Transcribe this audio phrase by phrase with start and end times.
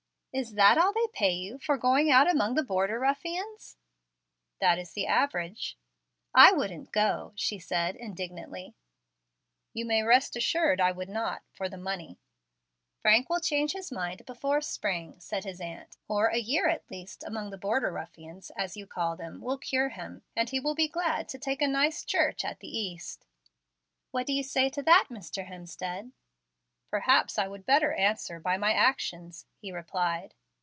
[0.33, 3.75] "Is that all they pay you for going out among the border ruffians?"
[4.59, 5.77] "That is the average."
[6.33, 8.73] "I wouldn't go," she said indignantly,
[9.73, 12.17] "You may rest assured I would not, for the money."
[13.01, 17.25] "Frank will change his mind before spring," said his aunt; "or a year at least
[17.27, 20.87] among the 'border ruffians,' as you call them, will cure him, and he will be
[20.87, 23.25] glad to take a nice church at the East."
[24.11, 25.47] "What do you say to that, Mr.
[25.47, 26.13] Hemstead?"
[26.89, 30.33] "Perhaps I would better answer by my actions," he replied.